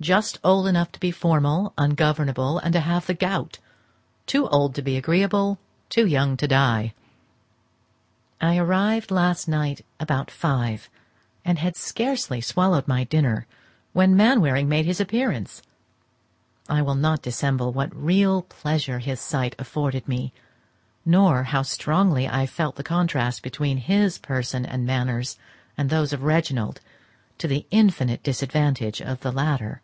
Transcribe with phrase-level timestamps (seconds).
[0.00, 3.58] just old enough to be formal, ungovernable, and to have the gout;
[4.26, 5.58] too old to be agreeable,
[5.88, 6.92] too young to die.
[8.38, 10.90] I arrived last night about five,
[11.46, 13.46] had scarcely swallowed my dinner
[13.94, 15.62] when Mainwaring made his appearance.
[16.68, 20.34] I will not dissemble what real pleasure his sight afforded me,
[21.06, 25.38] nor how strongly I felt the contrast between his person and manners
[25.78, 26.82] and those of Reginald,
[27.38, 29.80] to the infinite disadvantage of the latter.